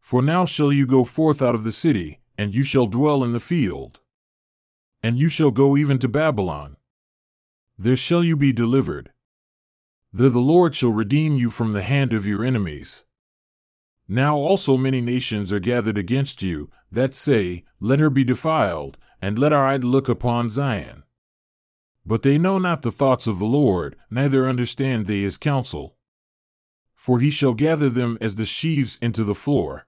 For 0.00 0.22
now 0.22 0.44
shall 0.44 0.72
you 0.72 0.88
go 0.88 1.04
forth 1.04 1.40
out 1.40 1.54
of 1.54 1.62
the 1.62 1.70
city, 1.70 2.18
and 2.36 2.52
you 2.52 2.64
shall 2.64 2.88
dwell 2.88 3.22
in 3.22 3.32
the 3.32 3.38
field. 3.38 4.00
And 5.00 5.16
you 5.16 5.28
shall 5.28 5.52
go 5.52 5.76
even 5.76 6.00
to 6.00 6.08
Babylon. 6.08 6.78
There 7.78 7.96
shall 7.96 8.24
you 8.24 8.36
be 8.36 8.52
delivered. 8.52 9.12
There 10.12 10.30
the 10.30 10.40
Lord 10.40 10.74
shall 10.74 10.90
redeem 10.90 11.36
you 11.36 11.50
from 11.50 11.74
the 11.74 11.82
hand 11.82 12.12
of 12.12 12.26
your 12.26 12.44
enemies. 12.44 13.04
Now 14.08 14.36
also 14.36 14.76
many 14.76 15.00
nations 15.00 15.52
are 15.52 15.60
gathered 15.60 15.98
against 15.98 16.42
you, 16.42 16.70
that 16.92 17.14
say, 17.14 17.64
Let 17.80 18.00
her 18.00 18.10
be 18.10 18.24
defiled, 18.24 18.98
and 19.20 19.38
let 19.38 19.52
our 19.52 19.66
eye 19.66 19.76
look 19.76 20.08
upon 20.08 20.50
Zion. 20.50 21.02
But 22.04 22.22
they 22.22 22.38
know 22.38 22.58
not 22.58 22.82
the 22.82 22.92
thoughts 22.92 23.26
of 23.26 23.38
the 23.40 23.46
Lord, 23.46 23.96
neither 24.10 24.48
understand 24.48 25.06
they 25.06 25.22
his 25.22 25.38
counsel. 25.38 25.96
For 26.94 27.18
he 27.18 27.30
shall 27.30 27.54
gather 27.54 27.88
them 27.88 28.16
as 28.20 28.36
the 28.36 28.44
sheaves 28.44 28.96
into 29.02 29.24
the 29.24 29.34
floor. 29.34 29.86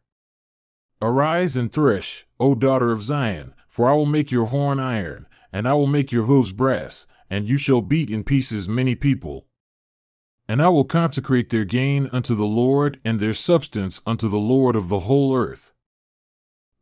Arise 1.00 1.56
and 1.56 1.72
thresh, 1.72 2.26
O 2.40 2.56
daughter 2.56 2.90
of 2.90 3.02
Zion, 3.02 3.54
for 3.68 3.88
I 3.88 3.94
will 3.94 4.06
make 4.06 4.32
your 4.32 4.46
horn 4.46 4.80
iron, 4.80 5.26
and 5.52 5.68
I 5.68 5.74
will 5.74 5.86
make 5.86 6.10
your 6.10 6.24
hoofs 6.24 6.50
brass, 6.50 7.06
and 7.30 7.48
you 7.48 7.56
shall 7.56 7.82
beat 7.82 8.10
in 8.10 8.24
pieces 8.24 8.68
many 8.68 8.96
people. 8.96 9.47
And 10.48 10.62
I 10.62 10.68
will 10.68 10.84
consecrate 10.84 11.50
their 11.50 11.66
gain 11.66 12.08
unto 12.10 12.34
the 12.34 12.46
Lord, 12.46 12.98
and 13.04 13.20
their 13.20 13.34
substance 13.34 14.00
unto 14.06 14.28
the 14.28 14.38
Lord 14.38 14.74
of 14.74 14.88
the 14.88 15.00
whole 15.00 15.36
earth. 15.36 15.72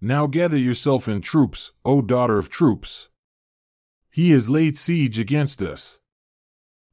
Now 0.01 0.27
gather 0.27 0.57
yourself 0.57 1.09
in 1.09 1.21
troops, 1.21 1.73
O 1.85 2.01
daughter 2.01 2.39
of 2.39 2.49
troops. 2.49 3.09
He 4.09 4.31
has 4.31 4.49
laid 4.49 4.79
siege 4.79 5.19
against 5.19 5.61
us. 5.61 5.99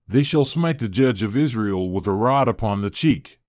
They 0.08 0.24
shall 0.24 0.46
smite 0.46 0.80
the 0.80 0.90
judge 0.90 1.22
of 1.22 1.38
Israel 1.38 1.90
with 1.90 2.08
a 2.08 2.12
rod 2.12 2.48
upon 2.48 2.82
the 2.82 2.90
cheek. 2.90 3.40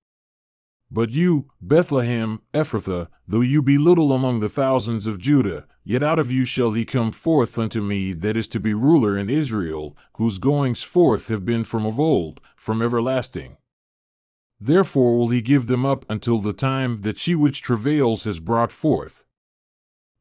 But 0.90 1.10
you, 1.10 1.50
Bethlehem, 1.60 2.40
Ephrathah, 2.52 3.08
though 3.26 3.40
you 3.40 3.62
be 3.62 3.78
little 3.78 4.12
among 4.12 4.40
the 4.40 4.48
thousands 4.48 5.06
of 5.06 5.18
Judah, 5.18 5.66
yet 5.84 6.02
out 6.02 6.18
of 6.18 6.30
you 6.30 6.44
shall 6.44 6.72
he 6.72 6.84
come 6.84 7.10
forth 7.10 7.58
unto 7.58 7.80
me 7.80 8.12
that 8.12 8.36
is 8.36 8.48
to 8.48 8.58
be 8.58 8.72
ruler 8.72 9.16
in 9.16 9.28
Israel, 9.28 9.96
whose 10.16 10.38
goings 10.38 10.82
forth 10.82 11.28
have 11.28 11.44
been 11.44 11.62
from 11.62 11.84
of 11.84 12.00
old, 12.00 12.40
from 12.56 12.80
everlasting. 12.80 13.56
Therefore 14.58 15.18
will 15.18 15.28
he 15.28 15.42
give 15.42 15.66
them 15.66 15.84
up 15.84 16.06
until 16.08 16.38
the 16.38 16.54
time 16.54 17.02
that 17.02 17.18
she 17.18 17.34
which 17.34 17.60
travails 17.60 18.24
has 18.24 18.40
brought 18.40 18.72
forth. 18.72 19.24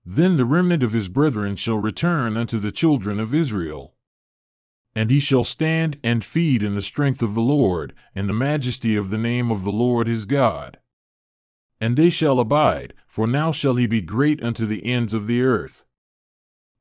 Then 0.06 0.36
the 0.36 0.46
remnant 0.46 0.84
of 0.84 0.92
his 0.92 1.08
brethren 1.08 1.56
shall 1.56 1.78
return 1.78 2.36
unto 2.36 2.60
the 2.60 2.72
children 2.72 3.22
of 3.22 3.34
Israel. 3.34 3.96
And 4.94 5.10
he 5.10 5.20
shall 5.20 5.46
stand 5.46 5.98
and 6.04 6.26
feed 6.26 6.62
in 6.62 6.76
the 6.76 6.82
strength 6.82 7.22
of 7.22 7.36
the 7.36 7.42
Lord, 7.42 7.94
and 8.14 8.28
the 8.28 8.34
majesty 8.34 8.96
of 8.96 9.10
the 9.10 9.18
name 9.18 9.50
of 9.50 9.64
the 9.64 9.72
Lord 9.72 10.08
his 10.08 10.26
God. 10.26 10.78
And 11.80 11.98
they 11.98 12.10
shall 12.10 12.40
abide, 12.40 12.94
for 13.08 13.28
now 13.28 13.52
shall 13.52 13.76
he 13.76 13.88
be 13.88 14.02
great 14.02 14.42
unto 14.44 14.66
the 14.66 14.86
ends 14.86 15.14
of 15.14 15.28
the 15.28 15.42
earth. 15.42 15.86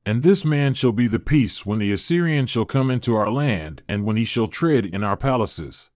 And 0.05 0.21
this 0.21 0.43
man 0.43 0.73
shall 0.73 0.91
be 0.91 1.07
the 1.07 1.19
peace 1.19 1.65
when 1.65 1.79
the 1.79 1.91
Assyrian 1.91 2.45
shall 2.47 2.65
come 2.65 2.91
into 2.91 3.15
our 3.15 3.31
land, 3.31 3.83
and 3.87 4.05
when 4.05 4.17
he 4.17 4.25
shall 4.25 4.47
tread 4.47 4.85
in 4.85 5.03
our 5.03 5.17
palaces. 5.17 5.89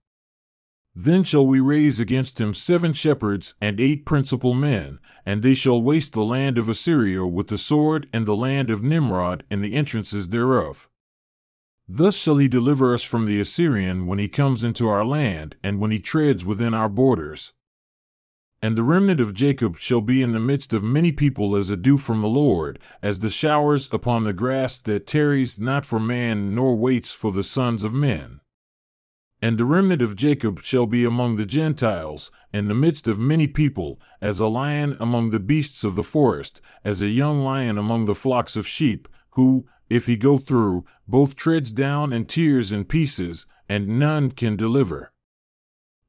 Then 0.94 1.22
shall 1.22 1.46
we 1.46 1.60
raise 1.60 2.00
against 2.00 2.40
him 2.40 2.54
seven 2.54 2.92
shepherds 2.92 3.54
and 3.60 3.78
eight 3.78 4.04
principal 4.04 4.54
men, 4.54 4.98
and 5.24 5.42
they 5.42 5.54
shall 5.54 5.80
waste 5.80 6.12
the 6.12 6.24
land 6.24 6.58
of 6.58 6.68
Assyria 6.68 7.24
with 7.24 7.48
the 7.48 7.58
sword 7.58 8.08
and 8.12 8.26
the 8.26 8.34
land 8.34 8.70
of 8.70 8.82
Nimrod 8.82 9.44
and 9.50 9.62
the 9.62 9.74
entrances 9.74 10.30
thereof. 10.30 10.88
Thus 11.86 12.16
shall 12.16 12.38
he 12.38 12.48
deliver 12.48 12.92
us 12.92 13.02
from 13.02 13.26
the 13.26 13.40
Assyrian 13.40 14.06
when 14.06 14.18
he 14.18 14.28
comes 14.28 14.64
into 14.64 14.88
our 14.88 15.04
land, 15.04 15.56
and 15.62 15.78
when 15.78 15.90
he 15.90 16.00
treads 16.00 16.44
within 16.44 16.74
our 16.74 16.88
borders. 16.88 17.52
And 18.60 18.76
the 18.76 18.82
remnant 18.82 19.20
of 19.20 19.34
Jacob 19.34 19.78
shall 19.78 20.00
be 20.00 20.20
in 20.20 20.32
the 20.32 20.40
midst 20.40 20.72
of 20.72 20.82
many 20.82 21.12
people 21.12 21.54
as 21.54 21.70
a 21.70 21.76
dew 21.76 21.96
from 21.96 22.20
the 22.22 22.28
Lord, 22.28 22.80
as 23.00 23.20
the 23.20 23.30
showers 23.30 23.88
upon 23.92 24.24
the 24.24 24.32
grass 24.32 24.80
that 24.80 25.06
tarries 25.06 25.60
not 25.60 25.86
for 25.86 26.00
man 26.00 26.54
nor 26.56 26.74
waits 26.74 27.12
for 27.12 27.30
the 27.30 27.44
sons 27.44 27.84
of 27.84 27.94
men. 27.94 28.40
And 29.40 29.56
the 29.56 29.64
remnant 29.64 30.02
of 30.02 30.16
Jacob 30.16 30.60
shall 30.62 30.86
be 30.86 31.04
among 31.04 31.36
the 31.36 31.46
Gentiles, 31.46 32.32
in 32.52 32.66
the 32.66 32.74
midst 32.74 33.06
of 33.06 33.20
many 33.20 33.46
people, 33.46 34.00
as 34.20 34.40
a 34.40 34.48
lion 34.48 34.96
among 34.98 35.30
the 35.30 35.38
beasts 35.38 35.84
of 35.84 35.94
the 35.94 36.02
forest, 36.02 36.60
as 36.82 37.00
a 37.00 37.06
young 37.06 37.44
lion 37.44 37.78
among 37.78 38.06
the 38.06 38.14
flocks 38.16 38.56
of 38.56 38.66
sheep, 38.66 39.06
who, 39.30 39.66
if 39.88 40.06
he 40.06 40.16
go 40.16 40.36
through, 40.36 40.84
both 41.06 41.36
treads 41.36 41.70
down 41.70 42.12
and 42.12 42.28
tears 42.28 42.72
in 42.72 42.84
pieces, 42.84 43.46
and 43.68 44.00
none 44.00 44.32
can 44.32 44.56
deliver. 44.56 45.12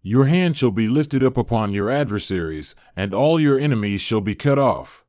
Your 0.02 0.26
hand 0.26 0.56
shall 0.56 0.72
be 0.72 0.88
lifted 0.88 1.24
up 1.24 1.36
upon 1.36 1.74
your 1.74 1.90
adversaries, 1.90 2.74
and 2.96 3.14
all 3.14 3.40
your 3.40 3.60
enemies 3.60 4.00
shall 4.00 4.22
be 4.22 4.36
cut 4.36 4.58
off. 4.58 5.04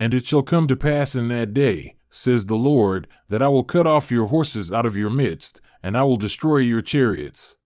And 0.00 0.12
it 0.12 0.26
shall 0.26 0.42
come 0.42 0.66
to 0.66 0.76
pass 0.76 1.14
in 1.14 1.28
that 1.28 1.54
day, 1.54 1.96
says 2.10 2.46
the 2.46 2.56
Lord, 2.56 3.06
that 3.28 3.42
I 3.42 3.48
will 3.48 3.64
cut 3.64 3.86
off 3.86 4.10
your 4.10 4.26
horses 4.26 4.72
out 4.72 4.86
of 4.86 4.96
your 4.96 5.10
midst, 5.10 5.60
and 5.82 5.96
I 5.96 6.02
will 6.02 6.16
destroy 6.16 6.58
your 6.58 6.82
chariots. 6.82 7.56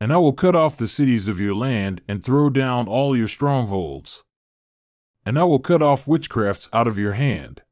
And 0.00 0.12
I 0.12 0.16
will 0.16 0.32
cut 0.32 0.56
off 0.56 0.78
the 0.78 0.88
cities 0.88 1.28
of 1.28 1.40
your 1.40 1.54
land 1.54 2.00
and 2.08 2.24
throw 2.24 2.48
down 2.48 2.88
all 2.88 3.16
your 3.16 3.28
strongholds. 3.28 4.24
And 5.26 5.38
I 5.38 5.44
will 5.44 5.58
cut 5.58 5.82
off 5.82 6.06
witchcrafts 6.06 6.68
out 6.72 6.86
of 6.86 6.98
your 6.98 7.12
hand. 7.12 7.62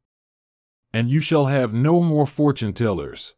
And 0.93 1.09
you 1.09 1.21
shall 1.21 1.47
have 1.47 1.73
no 1.73 2.01
more 2.01 2.27
fortune 2.27 2.73
tellers. 2.73 3.35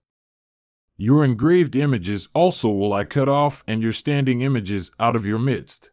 Your 1.00 1.25
engraved 1.25 1.76
images 1.76 2.28
also 2.35 2.71
will 2.71 2.93
I 2.93 3.05
cut 3.05 3.28
off, 3.28 3.62
and 3.69 3.81
your 3.81 3.93
standing 3.93 4.43
images 4.43 4.90
out 4.99 5.14
of 5.14 5.25
your 5.25 5.38
midst. 5.38 5.93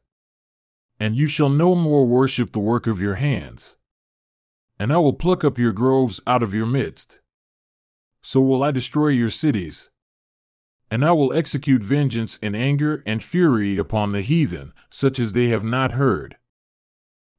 And 1.00 1.16
you 1.16 1.28
shall 1.28 1.50
no 1.50 1.76
more 1.76 2.08
worship 2.08 2.52
the 2.52 2.60
work 2.60 2.88
of 2.88 3.00
your 3.00 3.16
hands. 3.16 3.76
And 4.80 4.92
I 4.92 4.98
will 4.98 5.14
pluck 5.14 5.44
up 5.44 5.60
your 5.60 5.74
groves 5.74 6.20
out 6.26 6.42
of 6.42 6.56
your 6.56 6.66
midst. 6.66 7.22
So 8.22 8.42
will 8.42 8.64
I 8.64 8.72
destroy 8.72 9.10
your 9.10 9.30
cities, 9.30 9.92
and 10.90 11.06
I 11.06 11.12
will 11.12 11.34
execute 11.34 11.84
vengeance 11.84 12.38
in 12.38 12.56
anger 12.56 13.04
and 13.06 13.24
fury 13.24 13.78
upon 13.78 14.12
the 14.12 14.22
heathen, 14.22 14.74
such 14.90 15.20
as 15.20 15.34
they 15.34 15.50
have 15.50 15.64
not 15.64 15.92
heard. 15.92 16.38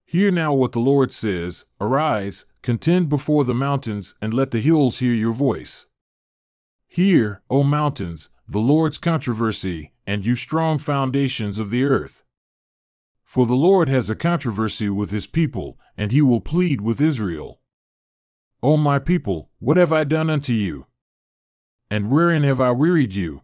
Hear 0.05 0.31
now 0.31 0.55
what 0.55 0.71
the 0.71 0.79
Lord 0.79 1.13
says 1.13 1.67
Arise, 1.81 2.47
contend 2.63 3.09
before 3.09 3.45
the 3.45 3.55
mountains, 3.55 4.15
and 4.23 4.33
let 4.33 4.53
the 4.53 4.61
hills 4.61 5.01
hear 5.01 5.13
your 5.13 5.33
voice. 5.33 5.87
Hear, 6.89 7.43
O 7.51 7.63
mountains, 7.63 8.31
the 8.49 8.59
Lord's 8.59 8.99
controversy, 8.99 9.93
and 10.07 10.25
you 10.25 10.37
strong 10.37 10.79
foundations 10.79 11.59
of 11.59 11.71
the 11.71 11.85
earth. 11.85 12.23
For 13.25 13.45
the 13.45 13.55
Lord 13.55 13.89
has 13.89 14.09
a 14.09 14.15
controversy 14.15 14.89
with 14.89 15.11
his 15.11 15.27
people, 15.27 15.79
and 15.97 16.13
he 16.13 16.23
will 16.23 16.41
plead 16.41 16.81
with 16.81 17.01
Israel. 17.01 17.61
O 18.63 18.77
my 18.77 18.99
people, 18.99 19.51
what 19.59 19.77
have 19.77 19.93
I 19.93 20.05
done 20.05 20.31
unto 20.31 20.53
you? 20.53 20.87
And 21.91 22.11
wherein 22.11 22.45
have 22.45 22.61
I 22.61 22.71
wearied 22.71 23.15
you? 23.15 23.43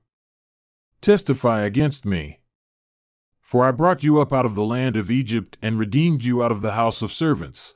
Testify 1.01 1.63
against 1.63 2.07
me. 2.07 2.41
For 3.41 3.67
I 3.67 3.73
brought 3.73 4.05
you 4.05 4.21
up 4.21 4.33
out 4.33 4.47
of 4.47 4.55
the 4.55 4.65
land 4.65 4.97
of 4.97 5.11
Egypt 5.11 5.59
and 5.61 5.79
redeemed 5.79 6.23
you 6.23 6.43
out 6.43 6.53
of 6.53 6.63
the 6.63 6.73
house 6.73 7.03
of 7.03 7.11
servants. 7.11 7.75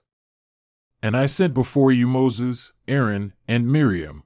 And 1.03 1.17
I 1.17 1.27
sent 1.27 1.55
before 1.55 1.91
you 1.91 2.07
Moses, 2.07 2.73
Aaron, 2.87 3.33
and 3.47 3.67
Miriam. 3.67 4.23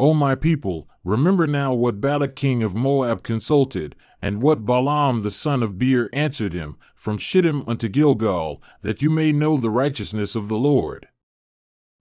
O 0.00 0.14
my 0.14 0.34
people, 0.34 0.88
remember 1.04 1.46
now 1.46 1.74
what 1.74 2.00
Balak 2.00 2.34
king 2.34 2.62
of 2.62 2.74
Moab 2.74 3.22
consulted, 3.22 3.94
and 4.22 4.42
what 4.42 4.64
Balaam 4.64 5.20
the 5.20 5.30
son 5.30 5.62
of 5.62 5.78
Beor 5.78 6.08
answered 6.14 6.54
him, 6.54 6.78
from 6.94 7.18
Shittim 7.18 7.62
unto 7.66 7.86
Gilgal, 7.86 8.62
that 8.80 9.02
you 9.02 9.10
may 9.10 9.30
know 9.30 9.58
the 9.58 9.68
righteousness 9.68 10.34
of 10.34 10.48
the 10.48 10.56
Lord. 10.56 11.08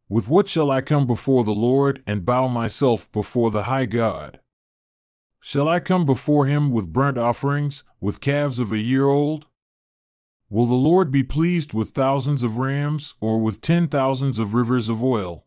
With 0.07 0.29
what 0.29 0.47
shall 0.47 0.71
I 0.71 0.79
come 0.79 1.07
before 1.07 1.43
the 1.43 1.51
Lord 1.51 2.01
and 2.07 2.25
bow 2.25 2.47
myself 2.47 3.11
before 3.11 3.51
the 3.51 3.63
high 3.63 3.85
God? 3.85 4.39
Shall 5.41 5.67
I 5.67 5.81
come 5.81 6.05
before 6.05 6.45
him 6.45 6.71
with 6.71 6.93
burnt 6.93 7.17
offerings, 7.17 7.83
with 7.99 8.21
calves 8.21 8.59
of 8.59 8.71
a 8.71 8.77
year 8.77 9.07
old? 9.07 9.47
Will 10.49 10.67
the 10.67 10.73
Lord 10.73 11.11
be 11.11 11.23
pleased 11.23 11.73
with 11.73 11.89
thousands 11.89 12.43
of 12.43 12.59
rams, 12.59 13.15
or 13.19 13.41
with 13.41 13.59
ten 13.59 13.89
thousands 13.89 14.39
of 14.39 14.53
rivers 14.53 14.87
of 14.87 15.03
oil? 15.03 15.45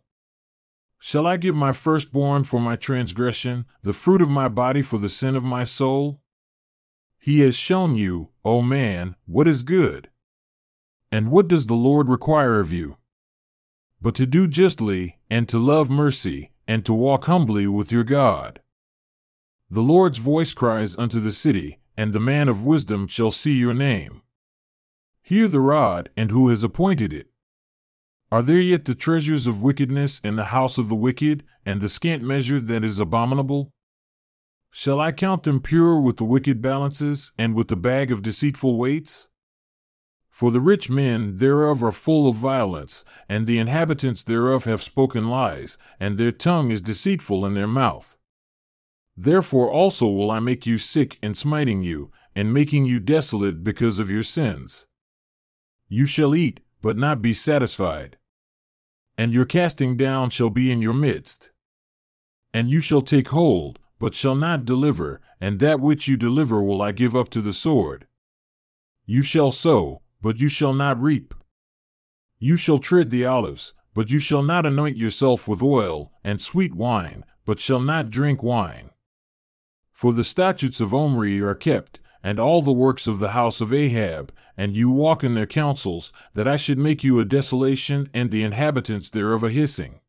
Shall 1.05 1.27
I 1.27 1.37
give 1.37 1.57
my 1.57 1.73
firstborn 1.73 2.45
for 2.45 2.61
my 2.61 2.77
transgression, 2.77 3.67
the 3.83 3.93
fruit 3.93 4.23
of 4.23 4.31
my 4.31 4.47
body 4.49 4.83
for 4.83 4.99
the 4.99 5.09
sin 5.09 5.35
of 5.35 5.43
my 5.43 5.65
soul? 5.65 6.21
He 7.19 7.41
has 7.41 7.57
shown 7.57 7.97
you, 7.97 8.31
O 8.45 8.63
man, 8.63 9.17
what 9.27 9.49
is 9.49 9.65
good. 9.65 10.11
And 11.11 11.33
what 11.33 11.49
does 11.49 11.67
the 11.67 11.75
Lord 11.75 12.09
require 12.09 12.61
of 12.61 12.73
you? 12.73 12.99
but 14.03 14.17
to 14.17 14.27
do 14.27 14.49
justly, 14.49 15.19
and 15.31 15.49
to 15.49 15.59
love 15.59 15.89
mercy, 15.89 16.51
and 16.67 16.85
to 16.85 16.93
walk 16.93 17.25
humbly 17.27 17.69
with 17.69 17.93
your 17.93 18.03
God. 18.03 18.61
The 19.71 19.81
Lord's 19.81 20.19
voice 20.19 20.53
cries 20.55 20.99
unto 20.99 21.21
the 21.21 21.31
city, 21.31 21.79
and 21.97 22.13
the 22.13 22.21
man 22.21 22.49
of 22.49 22.65
wisdom 22.65 23.07
shall 23.07 23.31
see 23.31 23.57
your 23.57 23.75
name. 23.75 24.23
Hear 25.23 25.47
the 25.47 25.61
rod, 25.61 26.11
and 26.17 26.33
who 26.33 26.49
has 26.49 26.65
appointed 26.65 27.13
it? 27.13 27.29
Are 28.33 28.41
there 28.41 28.63
yet 28.63 28.87
the 28.87 28.95
treasures 28.95 29.47
of 29.47 29.63
wickedness 29.63 30.19
in 30.21 30.37
the 30.37 30.47
house 30.47 30.79
of 30.79 30.89
the 30.89 30.95
wicked, 30.95 31.45
and 31.67 31.83
the 31.83 31.89
scant 31.91 32.23
measure 32.23 32.59
that 32.61 32.83
is 32.83 32.99
abominable? 32.99 33.75
Shall 34.71 35.01
I 35.01 35.13
count 35.13 35.43
them 35.43 35.61
pure 35.61 36.01
with 36.01 36.17
the 36.17 36.25
wicked 36.25 36.63
balances, 36.63 37.33
and 37.37 37.55
with 37.55 37.69
the 37.69 37.77
bag 37.77 38.11
of 38.11 38.23
deceitful 38.23 38.79
weights? 38.79 39.29
For 40.31 40.51
the 40.51 40.63
rich 40.63 40.89
men 40.89 41.37
thereof 41.37 41.85
are 41.85 41.93
full 41.93 42.27
of 42.27 42.37
violence, 42.37 43.05
and 43.29 43.47
the 43.47 43.59
inhabitants 43.59 44.23
thereof 44.23 44.65
have 44.65 44.83
spoken 44.83 45.29
lies, 45.29 45.77
and 46.01 46.17
their 46.17 46.33
tongue 46.33 46.71
is 46.71 46.81
deceitful 46.81 47.45
in 47.45 47.53
their 47.53 47.69
mouth. 47.69 48.17
Therefore 49.15 49.71
also 49.71 50.09
will 50.09 50.31
I 50.31 50.41
make 50.41 50.65
you 50.65 50.79
sick 50.79 51.19
in 51.23 51.35
smiting 51.35 51.83
you, 51.83 52.11
and 52.35 52.55
making 52.55 52.87
you 52.87 52.99
desolate 52.99 53.63
because 53.63 53.99
of 53.99 54.11
your 54.11 54.23
sins. 54.23 54.87
You 55.87 56.07
shall 56.07 56.35
eat, 56.35 56.61
but 56.81 56.97
not 56.97 57.21
be 57.21 57.35
satisfied. 57.35 58.17
And 59.23 59.33
your 59.33 59.45
casting 59.45 59.97
down 59.97 60.31
shall 60.31 60.51
be 60.51 60.73
in 60.73 60.83
your 60.83 60.93
midst. 60.93 61.53
And 62.53 62.69
you 62.69 62.81
shall 62.81 63.03
take 63.03 63.29
hold, 63.29 63.79
but 64.01 64.15
shall 64.17 64.35
not 64.35 64.65
deliver, 64.65 65.21
and 65.41 65.61
that 65.61 65.79
which 65.79 66.09
you 66.09 66.17
deliver 66.17 66.61
will 66.61 66.83
I 66.83 66.91
give 66.91 67.15
up 67.15 67.29
to 67.29 67.41
the 67.41 67.53
sword. 67.53 68.09
You 69.07 69.23
shall 69.23 69.53
sow, 69.53 70.03
but 70.21 70.41
you 70.41 70.49
shall 70.49 70.75
not 70.75 71.01
reap. 71.01 71.35
You 72.41 72.57
shall 72.57 72.79
tread 72.79 73.11
the 73.11 73.25
olives, 73.25 73.75
but 73.95 74.11
you 74.11 74.19
shall 74.19 74.43
not 74.43 74.67
anoint 74.67 74.97
yourself 74.97 75.47
with 75.47 75.63
oil, 75.63 76.11
and 76.25 76.41
sweet 76.41 76.75
wine, 76.75 77.25
but 77.45 77.61
shall 77.61 77.79
not 77.79 78.11
drink 78.11 78.43
wine. 78.43 78.91
For 79.93 80.13
the 80.13 80.25
statutes 80.25 80.81
of 80.81 80.93
Omri 80.93 81.41
are 81.41 81.55
kept, 81.55 82.01
and 82.23 82.39
all 82.39 82.63
the 82.63 82.73
works 82.73 83.07
of 83.07 83.19
the 83.19 83.31
house 83.31 83.61
of 83.61 83.73
Ahab, 83.73 84.33
and 84.57 84.77
you 84.77 84.91
walk 84.91 85.25
in 85.25 85.35
their 85.35 85.47
counsels, 85.47 86.13
that 86.35 86.47
I 86.47 86.57
should 86.57 86.79
make 86.79 87.03
you 87.03 87.19
a 87.19 87.25
desolation 87.25 88.09
and 88.15 88.31
the 88.31 88.45
inhabitants 88.45 89.11
thereof 89.11 89.43
a 89.43 89.51
hissing. 89.51 90.01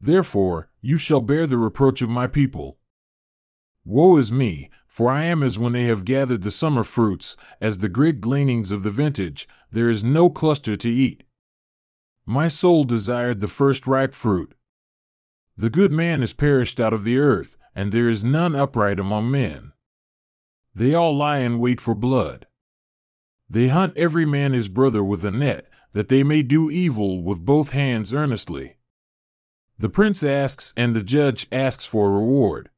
Therefore, 0.00 0.68
you 0.80 0.98
shall 0.98 1.20
bear 1.20 1.46
the 1.46 1.58
reproach 1.58 2.02
of 2.02 2.08
my 2.08 2.26
people. 2.26 2.78
Woe 3.84 4.16
is 4.16 4.32
me, 4.32 4.70
for 4.86 5.10
I 5.10 5.24
am 5.24 5.42
as 5.42 5.58
when 5.58 5.72
they 5.72 5.84
have 5.84 6.04
gathered 6.04 6.42
the 6.42 6.50
summer 6.50 6.82
fruits, 6.82 7.36
as 7.60 7.78
the 7.78 7.88
great 7.88 8.20
gleanings 8.20 8.70
of 8.70 8.82
the 8.82 8.90
vintage, 8.90 9.48
there 9.70 9.88
is 9.88 10.04
no 10.04 10.28
cluster 10.28 10.76
to 10.76 10.88
eat. 10.88 11.24
My 12.26 12.48
soul 12.48 12.84
desired 12.84 13.40
the 13.40 13.48
first 13.48 13.86
ripe 13.86 14.14
fruit. 14.14 14.54
The 15.56 15.70
good 15.70 15.92
man 15.92 16.22
is 16.22 16.32
perished 16.32 16.78
out 16.78 16.92
of 16.92 17.04
the 17.04 17.18
earth, 17.18 17.56
and 17.74 17.90
there 17.90 18.08
is 18.08 18.22
none 18.22 18.54
upright 18.54 19.00
among 19.00 19.30
men. 19.30 19.71
They 20.74 20.94
all 20.94 21.16
lie 21.16 21.38
in 21.38 21.58
wait 21.58 21.80
for 21.80 21.94
blood. 21.94 22.46
They 23.48 23.68
hunt 23.68 23.96
every 23.96 24.24
man 24.24 24.52
his 24.52 24.68
brother 24.68 25.04
with 25.04 25.24
a 25.24 25.30
net, 25.30 25.68
that 25.92 26.08
they 26.08 26.22
may 26.22 26.42
do 26.42 26.70
evil 26.70 27.22
with 27.22 27.44
both 27.44 27.70
hands 27.70 28.14
earnestly. 28.14 28.76
The 29.78 29.90
prince 29.90 30.22
asks, 30.22 30.72
and 30.76 30.94
the 30.94 31.02
judge 31.02 31.46
asks 31.52 31.84
for 31.84 32.08
a 32.08 32.12
reward. 32.12 32.70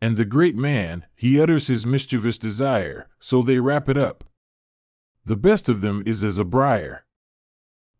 And 0.00 0.16
the 0.16 0.24
great 0.24 0.56
man, 0.56 1.06
he 1.14 1.40
utters 1.40 1.66
his 1.66 1.86
mischievous 1.86 2.38
desire, 2.38 3.08
so 3.18 3.42
they 3.42 3.58
wrap 3.58 3.88
it 3.88 3.96
up. 3.96 4.24
The 5.24 5.36
best 5.36 5.68
of 5.68 5.80
them 5.80 6.02
is 6.04 6.22
as 6.22 6.38
a 6.38 6.44
briar. 6.44 7.06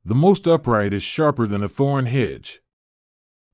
The 0.04 0.14
most 0.14 0.46
upright 0.46 0.92
is 0.92 1.02
sharper 1.02 1.46
than 1.46 1.62
a 1.62 1.68
thorn 1.68 2.06
hedge. 2.06 2.60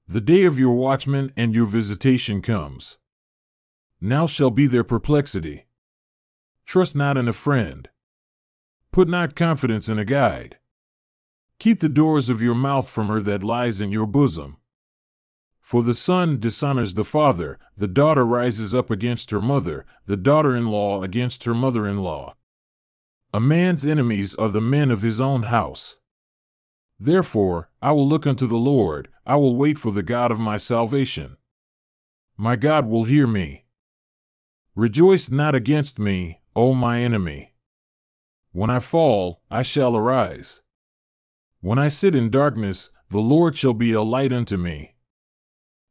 The 0.06 0.22
day 0.22 0.44
of 0.44 0.58
your 0.58 0.74
watchman 0.74 1.32
and 1.36 1.54
your 1.54 1.66
visitation 1.66 2.40
comes. 2.40 2.96
Now 4.00 4.26
shall 4.26 4.50
be 4.50 4.66
their 4.66 4.84
perplexity. 4.84 5.66
Trust 6.64 6.94
not 6.94 7.16
in 7.16 7.28
a 7.28 7.32
friend. 7.32 7.88
Put 8.92 9.08
not 9.08 9.34
confidence 9.34 9.88
in 9.88 9.98
a 9.98 10.04
guide. 10.04 10.58
Keep 11.58 11.80
the 11.80 11.88
doors 11.88 12.28
of 12.28 12.40
your 12.40 12.54
mouth 12.54 12.88
from 12.88 13.08
her 13.08 13.20
that 13.20 13.42
lies 13.42 13.80
in 13.80 13.90
your 13.90 14.06
bosom. 14.06 14.58
For 15.60 15.82
the 15.82 15.94
son 15.94 16.38
dishonors 16.38 16.94
the 16.94 17.04
father, 17.04 17.58
the 17.76 17.88
daughter 17.88 18.24
rises 18.24 18.74
up 18.74 18.90
against 18.90 19.30
her 19.32 19.40
mother, 19.40 19.84
the 20.06 20.16
daughter 20.16 20.54
in 20.54 20.68
law 20.68 21.02
against 21.02 21.44
her 21.44 21.54
mother 21.54 21.86
in 21.86 21.98
law. 21.98 22.36
A 23.34 23.40
man's 23.40 23.84
enemies 23.84 24.34
are 24.36 24.48
the 24.48 24.60
men 24.60 24.90
of 24.90 25.02
his 25.02 25.20
own 25.20 25.42
house. 25.42 25.96
Therefore, 26.98 27.68
I 27.82 27.92
will 27.92 28.08
look 28.08 28.26
unto 28.26 28.46
the 28.46 28.56
Lord, 28.56 29.08
I 29.26 29.36
will 29.36 29.56
wait 29.56 29.78
for 29.78 29.92
the 29.92 30.02
God 30.02 30.30
of 30.30 30.40
my 30.40 30.56
salvation. 30.56 31.36
My 32.36 32.56
God 32.56 32.86
will 32.86 33.04
hear 33.04 33.26
me. 33.26 33.64
Rejoice 34.78 35.28
not 35.28 35.56
against 35.56 35.98
me, 35.98 36.40
O 36.54 36.72
my 36.72 37.00
enemy. 37.00 37.52
When 38.52 38.70
I 38.70 38.78
fall, 38.78 39.42
I 39.50 39.64
shall 39.64 39.96
arise. 39.96 40.62
When 41.60 41.80
I 41.80 41.88
sit 41.88 42.14
in 42.14 42.30
darkness, 42.30 42.90
the 43.10 43.18
Lord 43.18 43.58
shall 43.58 43.74
be 43.74 43.90
a 43.90 44.02
light 44.02 44.32
unto 44.32 44.56
me. 44.56 44.94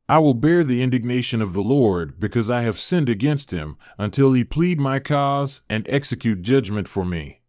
I 0.08 0.20
will 0.20 0.34
bear 0.34 0.64
the 0.64 0.82
indignation 0.82 1.42
of 1.42 1.52
the 1.52 1.62
Lord, 1.62 2.18
because 2.18 2.50
I 2.50 2.62
have 2.62 2.80
sinned 2.80 3.10
against 3.10 3.52
him, 3.52 3.76
until 3.98 4.32
he 4.32 4.46
plead 4.46 4.80
my 4.80 5.00
cause 5.00 5.64
and 5.70 5.86
execute 5.90 6.42
judgment 6.42 6.88
for 6.88 7.04
me. 7.04 7.42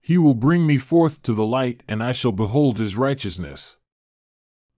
He 0.00 0.16
will 0.16 0.34
bring 0.34 0.64
me 0.64 0.78
forth 0.78 1.22
to 1.22 1.34
the 1.34 1.44
light, 1.44 1.82
and 1.88 2.00
I 2.00 2.12
shall 2.12 2.30
behold 2.30 2.78
his 2.78 2.96
righteousness. 2.96 3.78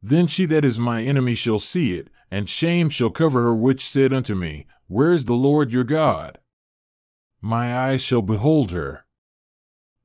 Then 0.00 0.26
she 0.26 0.44
that 0.46 0.64
is 0.64 0.78
my 0.78 1.02
enemy 1.02 1.34
shall 1.34 1.58
see 1.58 1.94
it, 1.94 2.08
and 2.30 2.48
shame 2.48 2.88
shall 2.88 3.10
cover 3.10 3.42
her 3.42 3.54
which 3.54 3.84
said 3.84 4.12
unto 4.12 4.34
me, 4.34 4.66
Where 4.86 5.12
is 5.12 5.24
the 5.24 5.34
Lord 5.34 5.72
your 5.72 5.84
God? 5.84 6.38
My 7.40 7.76
eyes 7.76 8.02
shall 8.02 8.22
behold 8.22 8.70
her. 8.70 9.04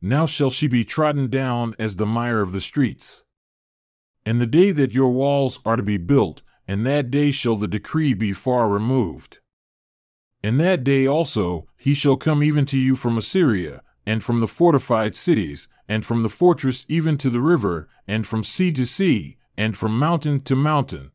Now 0.01 0.25
shall 0.25 0.49
she 0.49 0.67
be 0.67 0.83
trodden 0.83 1.29
down 1.29 1.75
as 1.79 1.95
the 1.95 2.05
mire 2.05 2.41
of 2.41 2.51
the 2.51 2.61
streets. 2.61 3.23
And 4.25 4.39
the 4.39 4.47
day 4.47 4.71
that 4.71 4.93
your 4.93 5.09
walls 5.09 5.59
are 5.65 5.75
to 5.75 5.83
be 5.83 5.97
built, 5.97 6.41
and 6.67 6.85
that 6.85 7.11
day 7.11 7.31
shall 7.31 7.55
the 7.55 7.67
decree 7.67 8.13
be 8.13 8.33
far 8.33 8.69
removed. 8.69 9.39
In 10.41 10.57
that 10.57 10.83
day 10.83 11.07
also 11.07 11.67
he 11.77 11.93
shall 11.93 12.17
come 12.17 12.43
even 12.43 12.65
to 12.67 12.77
you 12.77 12.95
from 12.95 13.17
Assyria, 13.17 13.81
and 14.05 14.23
from 14.23 14.39
the 14.39 14.47
fortified 14.47 15.15
cities, 15.15 15.69
and 15.87 16.05
from 16.05 16.23
the 16.23 16.29
fortress 16.29 16.85
even 16.89 17.17
to 17.17 17.29
the 17.29 17.41
river, 17.41 17.87
and 18.07 18.27
from 18.27 18.43
sea 18.43 18.71
to 18.73 18.85
sea, 18.85 19.37
and 19.57 19.77
from 19.77 19.97
mountain 19.97 20.39
to 20.41 20.55
mountain. 20.55 21.11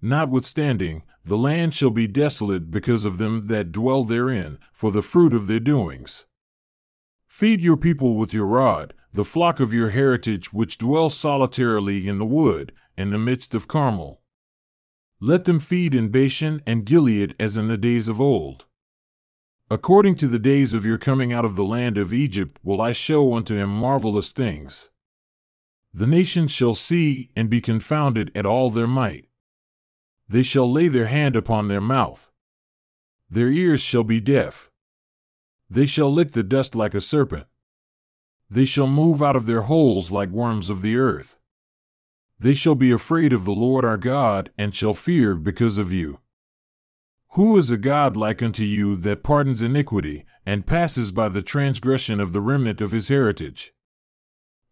Notwithstanding, 0.00 1.02
the 1.24 1.38
land 1.38 1.74
shall 1.74 1.90
be 1.90 2.06
desolate 2.06 2.70
because 2.70 3.04
of 3.04 3.18
them 3.18 3.42
that 3.46 3.70
dwell 3.70 4.04
therein, 4.04 4.58
for 4.72 4.90
the 4.90 5.02
fruit 5.02 5.32
of 5.32 5.46
their 5.46 5.60
doings. 5.60 6.26
Feed 7.28 7.60
your 7.60 7.76
people 7.76 8.16
with 8.16 8.34
your 8.34 8.46
rod, 8.46 8.94
the 9.12 9.24
flock 9.24 9.60
of 9.60 9.72
your 9.72 9.90
heritage 9.90 10.52
which 10.52 10.78
dwell 10.78 11.08
solitarily 11.08 12.08
in 12.08 12.18
the 12.18 12.26
wood, 12.26 12.72
in 12.96 13.10
the 13.10 13.18
midst 13.18 13.54
of 13.54 13.68
Carmel. 13.68 14.20
Let 15.20 15.44
them 15.44 15.60
feed 15.60 15.94
in 15.94 16.08
Bashan 16.08 16.60
and 16.66 16.84
Gilead 16.84 17.36
as 17.38 17.56
in 17.56 17.68
the 17.68 17.78
days 17.78 18.08
of 18.08 18.20
old. 18.20 18.66
According 19.70 20.16
to 20.16 20.26
the 20.26 20.38
days 20.38 20.74
of 20.74 20.84
your 20.84 20.98
coming 20.98 21.32
out 21.32 21.44
of 21.44 21.56
the 21.56 21.64
land 21.64 21.96
of 21.96 22.12
Egypt 22.12 22.58
will 22.62 22.80
I 22.82 22.92
show 22.92 23.34
unto 23.34 23.54
him 23.54 23.70
marvelous 23.70 24.32
things. 24.32 24.90
The 25.94 26.06
nations 26.06 26.50
shall 26.50 26.74
see 26.74 27.30
and 27.36 27.50
be 27.50 27.60
confounded 27.60 28.32
at 28.34 28.46
all 28.46 28.70
their 28.70 28.86
might. 28.86 29.26
They 30.26 30.42
shall 30.42 30.70
lay 30.70 30.88
their 30.88 31.06
hand 31.06 31.36
upon 31.36 31.68
their 31.68 31.80
mouth. 31.80 32.30
Their 33.28 33.50
ears 33.50 33.80
shall 33.80 34.04
be 34.04 34.20
deaf. 34.20 34.70
They 35.68 35.86
shall 35.86 36.12
lick 36.12 36.32
the 36.32 36.42
dust 36.42 36.74
like 36.74 36.94
a 36.94 37.00
serpent. 37.00 37.46
They 38.48 38.64
shall 38.64 38.86
move 38.86 39.22
out 39.22 39.36
of 39.36 39.46
their 39.46 39.62
holes 39.62 40.10
like 40.10 40.28
worms 40.30 40.70
of 40.70 40.82
the 40.82 40.96
earth. 40.96 41.36
They 42.38 42.54
shall 42.54 42.74
be 42.74 42.90
afraid 42.90 43.32
of 43.32 43.44
the 43.44 43.52
Lord 43.52 43.84
our 43.84 43.96
God, 43.96 44.50
and 44.58 44.74
shall 44.74 44.94
fear 44.94 45.34
because 45.34 45.78
of 45.78 45.92
you. 45.92 46.20
Who 47.34 47.56
is 47.56 47.70
a 47.70 47.78
God 47.78 48.16
like 48.16 48.42
unto 48.42 48.62
you 48.62 48.96
that 48.96 49.22
pardons 49.22 49.62
iniquity, 49.62 50.24
and 50.44 50.66
passes 50.66 51.12
by 51.12 51.28
the 51.28 51.40
transgression 51.40 52.20
of 52.20 52.32
the 52.32 52.40
remnant 52.40 52.80
of 52.80 52.90
his 52.92 53.08
heritage? 53.08 53.72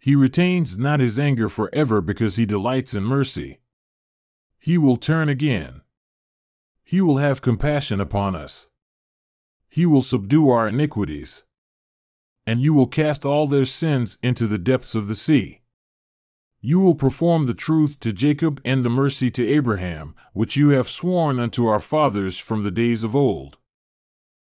He 0.01 0.17
retains 0.17 0.79
not 0.79 0.99
his 0.99 1.19
anger 1.19 1.47
for 1.47 1.69
ever 1.75 2.01
because 2.01 2.37
he 2.37 2.47
delights 2.47 2.95
in 2.95 3.05
mercy. 3.05 3.61
He 4.59 4.79
will 4.79 4.97
turn 4.97 5.29
again. 5.29 5.83
He 6.83 7.03
will 7.03 7.19
have 7.19 7.43
compassion 7.43 8.01
upon 8.01 8.35
us. 8.35 8.69
He 9.69 9.85
will 9.85 10.03
subdue 10.03 10.49
our 10.49 10.67
iniquities. 10.67 11.45
And 12.47 12.63
you 12.63 12.73
will 12.73 12.87
cast 12.87 13.27
all 13.27 13.47
their 13.47 13.67
sins 13.67 14.17
into 14.23 14.47
the 14.47 14.59
depths 14.59 14.95
of 14.95 15.07
the 15.07 15.15
sea. 15.15 15.61
You 16.63 16.81
will 16.81 16.95
perform 16.95 17.47
the 17.47 17.55
truth 17.55 18.01
to 18.01 18.13
Jacob 18.13 18.61
and 18.65 18.83
the 18.83 18.91
mercy 18.91 19.31
to 19.31 19.47
Abraham, 19.47 20.15
which 20.33 20.57
you 20.57 20.71
have 20.71 20.89
sworn 20.89 21.39
unto 21.39 21.67
our 21.67 21.79
fathers 21.79 22.39
from 22.39 22.65
the 22.65 22.71
days 22.71 23.05
of 23.05 23.15
old. 23.15 23.59